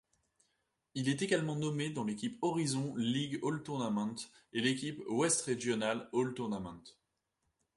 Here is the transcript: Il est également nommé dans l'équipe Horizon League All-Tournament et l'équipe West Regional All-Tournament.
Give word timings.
Il 0.95 1.09
est 1.09 1.21
également 1.21 1.55
nommé 1.55 1.91
dans 1.91 2.03
l'équipe 2.03 2.39
Horizon 2.41 2.95
League 2.95 3.39
All-Tournament 3.43 4.15
et 4.51 4.59
l'équipe 4.59 4.99
West 5.07 5.45
Regional 5.45 6.09
All-Tournament. 6.11 6.81